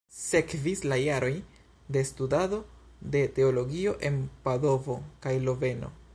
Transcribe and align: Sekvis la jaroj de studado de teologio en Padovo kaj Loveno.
Sekvis 0.19 0.79
la 0.91 0.97
jaroj 0.99 1.29
de 1.97 2.03
studado 2.11 2.59
de 3.17 3.23
teologio 3.37 3.95
en 4.11 4.19
Padovo 4.49 4.99
kaj 5.27 5.41
Loveno. 5.49 5.97